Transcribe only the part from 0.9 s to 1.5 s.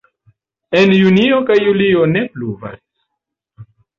junio